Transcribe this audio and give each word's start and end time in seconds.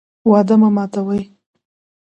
وعده 0.29 0.55
مه 0.61 0.69
ماتوئ 0.75 1.21